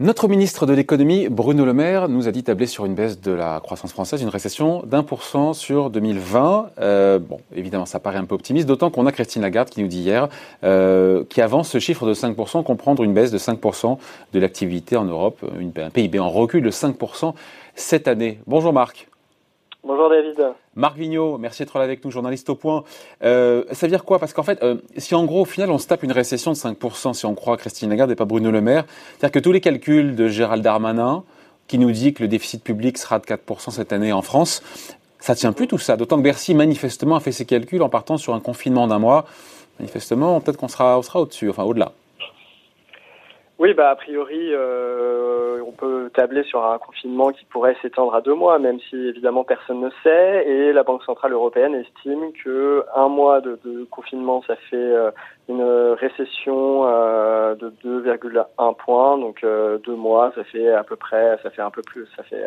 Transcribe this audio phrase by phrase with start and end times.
[0.00, 3.32] Notre ministre de l'économie, Bruno Le Maire, nous a dit tabler sur une baisse de
[3.32, 6.70] la croissance française, une récession d'un pour cent sur 2020.
[6.78, 9.88] Euh, bon, évidemment, ça paraît un peu optimiste, d'autant qu'on a Christine Lagarde qui nous
[9.88, 10.28] dit hier,
[10.62, 13.98] euh, qui avance ce chiffre de 5%, comprendre une baisse de 5%
[14.32, 15.44] de l'activité en Europe,
[15.76, 17.34] un PIB en recul de 5%
[17.74, 18.38] cette année.
[18.46, 19.08] Bonjour Marc.
[19.86, 20.54] Bonjour David.
[20.76, 22.84] Marc Vigneault, merci d'être là avec nous, journaliste au point.
[23.22, 24.18] Euh, ça veut dire quoi?
[24.18, 26.56] Parce qu'en fait, euh, si en gros, au final, on se tape une récession de
[26.56, 28.86] 5%, si on croit Christine Lagarde et pas Bruno Le Maire,
[29.18, 31.22] c'est-à-dire que tous les calculs de Gérald Darmanin,
[31.66, 34.62] qui nous dit que le déficit public sera de 4% cette année en France,
[35.20, 35.98] ça tient plus tout ça.
[35.98, 39.26] D'autant que Bercy, manifestement, a fait ses calculs en partant sur un confinement d'un mois.
[39.80, 41.92] Manifestement, peut-être qu'on sera, on sera au-dessus, enfin au-delà.
[43.64, 48.20] Oui, bah a priori, euh, on peut tabler sur un confinement qui pourrait s'étendre à
[48.20, 50.46] deux mois, même si évidemment personne ne sait.
[50.46, 55.10] Et la Banque centrale européenne estime que un mois de, de confinement, ça fait euh,
[55.48, 55.62] une
[55.98, 59.16] récession euh, de 2,1 points.
[59.16, 62.44] Donc deux mois, ça fait à peu près, ça fait un peu plus, ça fait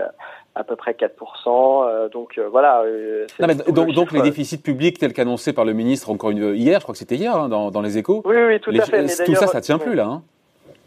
[0.54, 2.12] à peu près 4%.
[2.12, 2.84] donc voilà.
[3.40, 6.78] Non, mais donc, donc les déficits publics tels qu'annoncés par le ministre encore une, hier,
[6.80, 8.22] je crois que c'était hier hein, dans, dans, les échos.
[8.24, 9.02] Oui, oui, tout à fait.
[9.02, 10.06] Mais tout ça, ça tient plus là.
[10.06, 10.22] Hein.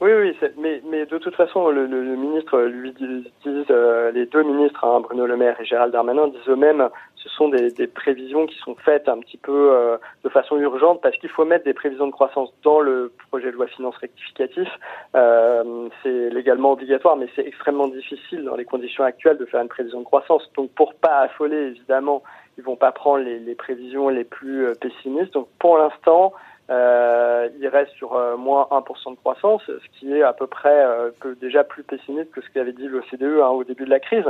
[0.00, 4.82] Oui, oui, mais, de toute façon, le, le, ministre lui disent, euh, les deux ministres,
[4.82, 8.56] hein, Bruno Le Maire et Gérald Darmanin, disent eux-mêmes, ce sont des, des, prévisions qui
[8.60, 12.06] sont faites un petit peu euh, de façon urgente parce qu'il faut mettre des prévisions
[12.06, 14.68] de croissance dans le projet de loi finance rectificatif.
[15.14, 19.68] Euh, c'est légalement obligatoire, mais c'est extrêmement difficile dans les conditions actuelles de faire une
[19.68, 20.50] prévision de croissance.
[20.56, 22.22] Donc, pour pas affoler, évidemment,
[22.56, 25.34] ils vont pas prendre les, les prévisions les plus euh, pessimistes.
[25.34, 26.32] Donc, pour l'instant,
[26.70, 30.84] euh, il reste sur euh, moins 1% de croissance, ce qui est à peu près
[30.84, 34.26] euh, déjà plus pessimiste que ce qu'avait dit l'OCDE hein, au début de la crise.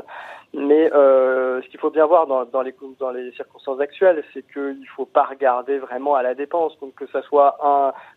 [0.52, 5.22] Mais ce qu'il faut bien voir dans, les, circonstances actuelles, c'est qu'il ne faut pas
[5.22, 6.76] regarder vraiment à la dépense.
[6.80, 7.56] Donc que ça soit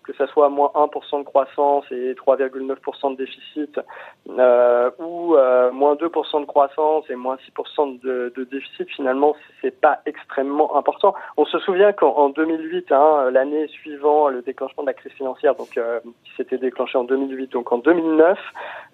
[0.04, 3.80] que ça soit moins 1% de croissance et 3,9% de déficit,
[4.26, 5.36] ou
[5.74, 11.14] moins 2% de croissance et moins 6% de, de déficit, finalement, c'est pas extrêmement important.
[11.38, 15.78] On se souvient qu'en 2008, hein, l'année suivante le déclenchement de la crise financière, donc
[15.78, 17.52] euh, qui s'était déclenché en 2008.
[17.52, 18.38] Donc en 2009,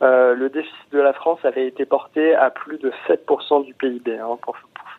[0.01, 4.17] euh, le déficit de la France avait été porté à plus de 7% du PIB
[4.17, 4.55] hein, pour,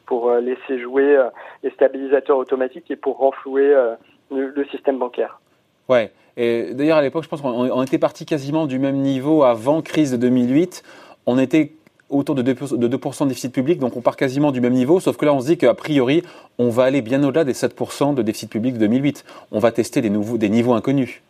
[0.07, 1.19] pour, euh, laisser jouer
[1.63, 3.75] les stabilisateurs automatiques et pour renflouer
[4.31, 5.41] le, système bancaire.
[5.89, 6.13] Ouais.
[6.37, 10.13] Et d'ailleurs à l'époque, je pense qu'on était parti quasiment du même niveau avant crise
[10.13, 10.83] de 2008.
[11.27, 11.73] On était
[12.11, 15.01] autour de 2%, de, 2 de déficit public, donc on part quasiment du même niveau,
[15.01, 16.23] sauf que là on se dit qu'a priori
[16.59, 19.25] on va aller bien au-delà des 7% de déficit public de 2008.
[19.53, 21.23] On va tester des, nouveaux, des niveaux inconnus.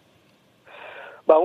[1.30, 1.38] Bah,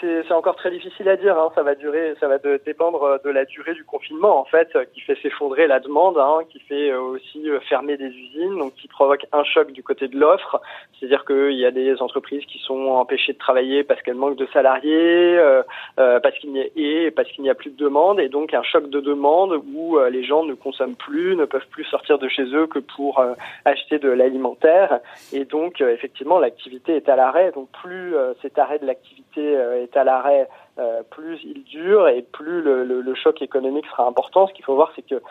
[0.00, 1.36] c'est encore très difficile à dire.
[1.36, 1.50] Hein.
[1.56, 4.84] Ça va durer, ça va dépendre euh, de la durée du confinement en fait, euh,
[4.94, 8.86] qui fait s'effondrer la demande, hein, qui fait euh, aussi fermer des usines, donc qui
[8.86, 10.60] provoque un choc du côté de l'offre.
[10.92, 14.46] C'est-à-dire qu'il y a des entreprises qui sont empêchées de travailler parce qu'elles manquent de
[14.52, 15.64] salariés, euh,
[15.96, 18.62] parce qu'il n'y a et parce qu'il n'y a plus de demande, et donc un
[18.62, 22.44] choc de demande où les gens ne consomment plus, ne peuvent plus sortir de chez
[22.54, 23.20] eux que pour
[23.64, 25.00] acheter de l'alimentaire,
[25.32, 27.50] et donc effectivement l'activité est à l'arrêt.
[27.50, 29.07] Donc plus cet arrêt de l'activité
[29.38, 30.48] euh, est à l'arrêt,
[30.78, 34.46] euh, plus il dure et plus le, choc économique sera important.
[34.46, 35.22] Ce qu'il faut voir, c'est que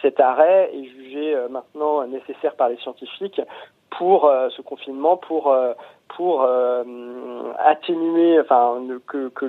[0.00, 3.40] cet arrêt est jugé euh, maintenant nécessaire par les scientifiques
[3.98, 5.54] pour ce confinement, pour
[6.16, 6.82] pour euh,
[7.58, 8.74] atténuer, enfin,
[9.06, 9.46] que, que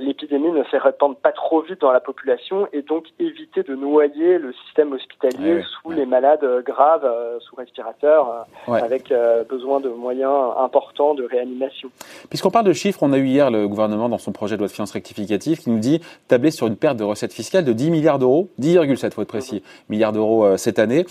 [0.00, 4.38] l'épidémie ne se répande pas trop vite dans la population et donc éviter de noyer
[4.38, 9.12] le système hospitalier sous les malades graves, euh, sous respirateur, euh, avec
[9.48, 11.90] besoin de moyens importants de réanimation.
[12.28, 14.68] Puisqu'on parle de chiffres, on a eu hier le gouvernement dans son projet de loi
[14.68, 17.90] de finances rectificative qui nous dit tabler sur une perte de recettes fiscales de 10
[17.90, 21.04] milliards d'euros, 10,7 faut être précis, milliards d'euros cette année.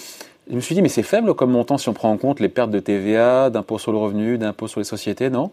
[0.49, 2.49] Je me suis dit, mais c'est faible comme montant si on prend en compte les
[2.49, 5.51] pertes de TVA, d'impôt sur le revenu, d'impôt sur les sociétés, non?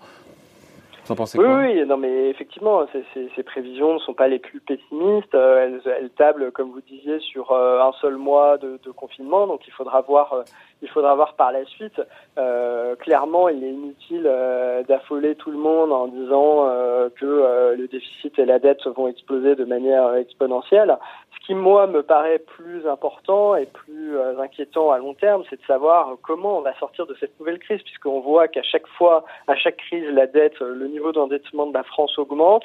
[1.05, 1.59] Vous en pensez oui, quoi?
[1.59, 2.85] Oui, non, mais effectivement,
[3.15, 5.35] ces, prévisions ne sont pas les plus pessimistes.
[5.35, 9.73] Euh, elles, tablent, comme vous disiez, sur euh, un seul mois de, confinement, donc il
[9.73, 10.33] faudra voir.
[10.33, 10.43] Euh,
[10.83, 12.01] il faudra voir par la suite.
[13.01, 14.23] clairement, il est inutile
[14.89, 16.71] d'affoler tout le monde en disant
[17.17, 20.97] que le déficit et la dette vont exploser de manière exponentielle
[21.51, 25.67] qui, moi, me paraît plus important et plus euh, inquiétant à long terme, c'est de
[25.67, 29.57] savoir comment on va sortir de cette nouvelle crise, puisqu'on voit qu'à chaque fois, à
[29.57, 32.63] chaque crise, la dette, le niveau d'endettement de la France augmente.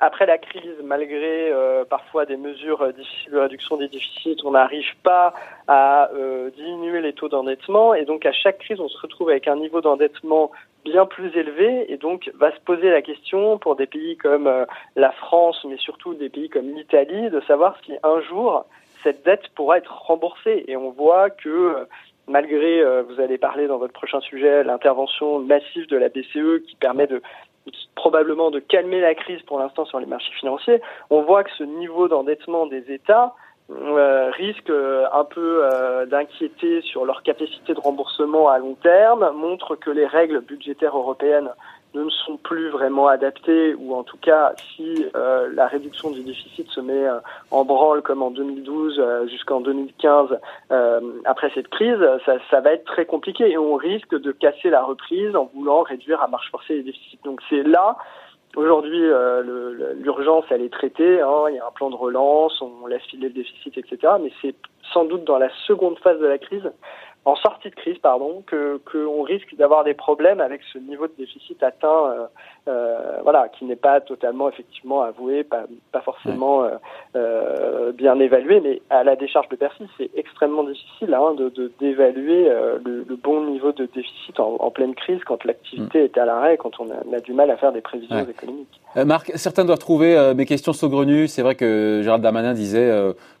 [0.00, 4.50] Après la crise, malgré euh, parfois des mesures euh, difficiles de réduction des déficits, on
[4.50, 5.32] n'arrive pas
[5.68, 6.10] à
[6.56, 7.94] diminuer les taux d'endettement.
[7.94, 10.50] Et donc à chaque crise, on se retrouve avec un niveau d'endettement
[10.90, 14.64] bien plus élevé et donc va se poser la question pour des pays comme euh,
[14.96, 18.64] la France, mais surtout des pays comme l'Italie, de savoir si un jour
[19.02, 20.64] cette dette pourra être remboursée.
[20.66, 21.84] Et on voit que euh,
[22.26, 27.06] malgré, vous allez parler dans votre prochain sujet, l'intervention massive de la BCE qui permet
[27.06, 27.22] de
[27.94, 30.80] probablement de calmer la crise pour l'instant sur les marchés financiers,
[31.10, 33.34] on voit que ce niveau d'endettement des États
[33.70, 39.30] euh, risque euh, un peu euh, d'inquiéter sur leur capacité de remboursement à long terme,
[39.34, 41.50] montre que les règles budgétaires européennes
[41.92, 46.80] ne sont plus vraiment adaptées, ou en tout cas, si la réduction du déficit se
[46.80, 47.06] met
[47.50, 50.38] en branle comme en 2012 jusqu'en 2015
[51.24, 54.82] après cette crise, ça, ça, va être très compliqué et on risque de casser la
[54.82, 57.20] reprise en voulant réduire à marche forcée les déficits.
[57.24, 57.96] Donc c'est là
[58.58, 61.20] Aujourd'hui, euh, l'urgence, elle est traitée.
[61.20, 64.14] Hein, il y a un plan de relance, on laisse filer le déficit, etc.
[64.20, 64.56] Mais c'est
[64.92, 66.68] sans doute dans la seconde phase de la crise
[67.28, 71.12] en sortie de crise, pardon, que qu'on risque d'avoir des problèmes avec ce niveau de
[71.18, 72.26] déficit atteint, euh,
[72.68, 76.66] euh, voilà, qui n'est pas totalement effectivement avoué, pas, pas forcément
[77.16, 82.48] euh, bien évalué, mais à la décharge de Bercy, c'est extrêmement difficile hein, de d'évaluer
[82.84, 86.04] le, le, bon niveau de déficit en, en pleine crise quand l'activité mm.
[86.04, 88.80] est à l'arrêt, quand on a, a, du mal à faire des prévisions économiques.
[88.96, 91.28] Marc, certains doivent trouver mes questions saugrenues.
[91.28, 92.90] C'est vrai que Gérald Darmanin disait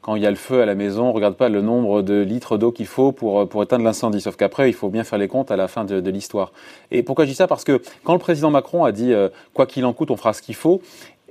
[0.02, 2.20] quand il y a le feu à la maison, on regarde pas le nombre de
[2.20, 4.20] litres d'eau qu'il faut pour pour éteindre de l'incendie.
[4.20, 6.52] Sauf qu'après, il faut bien faire les comptes à la fin de, l'histoire.
[6.90, 7.46] Et pourquoi je dis ça?
[7.46, 10.32] Parce que quand le président Macron a dit euh, quoi qu'il en coûte, on fera
[10.32, 10.80] ce qu'il faut.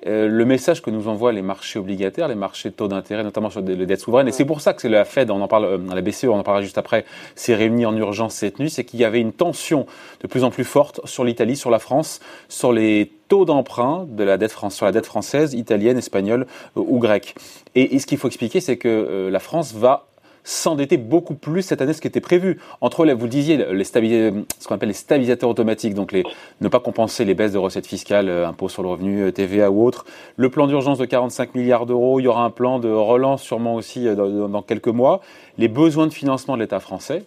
[0.05, 3.49] Euh, le message que nous envoient les marchés obligataires, les marchés de taux d'intérêt, notamment
[3.49, 5.65] sur les dettes souveraines, et c'est pour ça que c'est la Fed, on en parle,
[5.65, 7.03] euh, la BCE, on en parlera juste après,
[7.33, 9.87] s'est réunie en urgence cette nuit, c'est qu'il y avait une tension
[10.21, 14.23] de plus en plus forte sur l'Italie, sur la France, sur les taux d'emprunt de
[14.23, 17.35] la dette sur la dette française, italienne, espagnole ou grecque.
[17.75, 20.07] Et, ce qu'il faut expliquer, c'est que la France va
[20.47, 22.57] s'endetter beaucoup plus cette année ce qui était prévu.
[22.79, 26.23] Entre vous disiez, les ce qu'on appelle les stabilisateurs automatiques, donc les,
[26.61, 29.69] ne pas compenser les baisses de recettes fiscales, euh, impôts sur le revenu, euh, TVA
[29.69, 30.05] ou autre.
[30.37, 33.75] Le plan d'urgence de 45 milliards d'euros, il y aura un plan de relance sûrement
[33.75, 35.19] aussi euh, dans, quelques mois.
[35.57, 37.25] Les besoins de financement de l'État français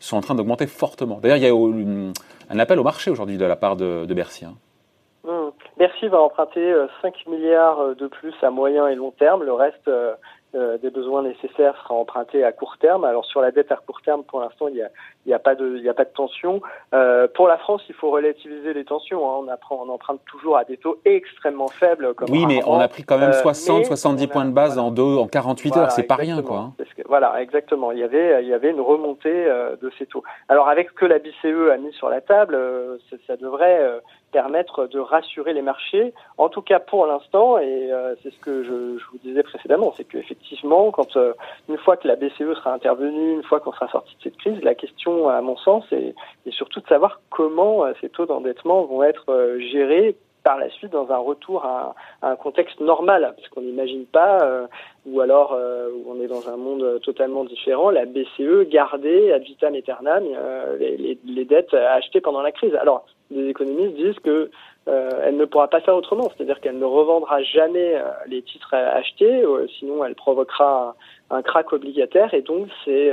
[0.00, 1.20] sont en train d'augmenter fortement.
[1.22, 2.12] D'ailleurs, il y a
[2.50, 4.44] un appel au marché aujourd'hui de la part de, Bercy.
[4.44, 4.54] Hein.
[5.78, 9.44] Bercy va emprunter 5 milliards de plus à moyen et long terme.
[9.44, 9.88] Le reste
[10.54, 13.04] euh, des besoins nécessaires sera emprunté à court terme.
[13.04, 14.88] Alors sur la dette à court terme, pour l'instant, il n'y a,
[15.26, 16.62] il y a, pas de, il y a pas de tension.
[16.94, 19.28] Euh, pour la France, il faut relativiser les tensions.
[19.28, 19.44] Hein.
[19.44, 22.14] On, apprend, on emprunte toujours à des taux extrêmement faibles.
[22.14, 24.90] Comme oui, mais on a pris quand même 60, euh, 70 points de base en,
[24.90, 25.90] deux, en 48 heures.
[25.90, 26.72] C'est pas rien, quoi.
[26.78, 26.84] Hein.
[27.06, 27.92] voilà, exactement.
[27.92, 30.22] Il y avait, il y avait une remontée de ces taux.
[30.48, 32.58] Alors avec ce que la BCE a mis sur la table,
[33.26, 34.00] ça devrait
[34.32, 36.12] permettre de rassurer les marchés.
[36.36, 39.92] En tout cas pour l'instant, et euh, c'est ce que je, je, vous disais précédemment,
[39.96, 41.32] c'est qu'effectivement, quand euh,
[41.68, 44.62] une fois que la BCE sera intervenue, une fois qu'on sera sorti de cette crise,
[44.62, 46.14] la question, à mon sens, est,
[46.46, 50.16] est surtout de savoir comment euh, ces taux d'endettement vont être gérés
[50.48, 54.38] par la suite dans un retour à, un contexte normal, parce qu'on n'imagine pas,
[55.06, 55.54] ou alors
[55.94, 60.24] où on est dans un monde totalement différent, la BCE garder ad vitam aeternam
[60.78, 62.74] les, les, les, dettes achetées pendant la crise.
[62.76, 64.50] Alors des économistes disent que
[64.88, 68.74] euh, elle ne pourra pas faire autrement, c'est-à-dire qu'elle ne revendra jamais euh, les titres
[68.74, 70.94] achetés, euh, sinon elle provoquera
[71.30, 73.12] un, un, crack obligataire et donc ces,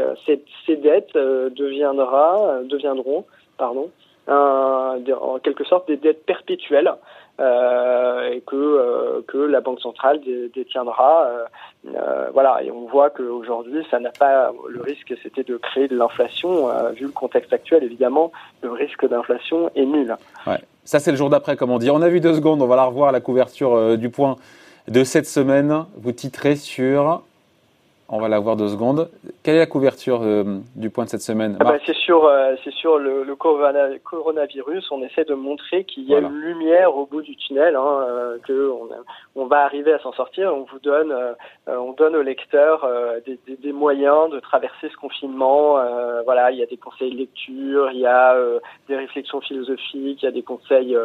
[0.69, 3.25] dettes deviendront
[3.57, 3.89] pardon,
[4.27, 6.93] un, en quelque sorte des dettes perpétuelles
[7.39, 10.21] euh, et que euh, que la banque centrale
[10.53, 11.27] détiendra.
[11.85, 15.97] Euh, voilà, et on voit qu'aujourd'hui, ça n'a pas le risque, c'était de créer de
[15.97, 16.69] l'inflation.
[16.93, 18.31] vu le contexte actuel, évidemment,
[18.61, 20.15] le risque d'inflation est nul.
[20.47, 20.59] Ouais.
[20.83, 21.91] Ça, c'est le jour d'après, comme on dit.
[21.91, 24.37] On a vu deux secondes, on va la revoir, la couverture du point
[24.87, 25.85] de cette semaine.
[25.97, 27.21] Vous titrez sur
[28.07, 29.09] on va la voir deux secondes.
[29.41, 32.55] Quelle est la couverture euh, du point de cette semaine ah bah, C'est sur, euh,
[32.63, 34.91] c'est sur le, le, coronavirus.
[34.91, 38.37] On essaie de montrer qu'il y a une lumière au bout du tunnel, hein, euh,
[38.47, 38.89] que on,
[39.35, 40.53] on, va arriver à s'en sortir.
[40.55, 41.13] On vous donne,
[41.67, 42.87] on donne aux lecteurs
[43.25, 45.77] des, des, des, moyens de traverser ce confinement.
[46.25, 48.35] voilà, il y a des conseils de lecture, il y a
[48.87, 50.95] des réflexions philosophiques, il y a des conseils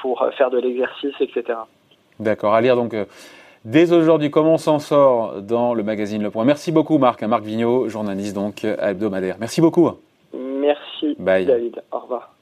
[0.00, 1.58] pour faire de l'exercice, etc.
[2.20, 2.54] D'accord.
[2.54, 2.94] À lire donc
[3.64, 6.44] dès aujourd'hui comment on s'en sort dans le magazine Le Point.
[6.44, 9.36] Merci beaucoup Marc, Marc Vigneault, journaliste donc hebdomadaire.
[9.40, 9.90] Merci beaucoup.
[10.32, 12.34] Merci David, au revoir.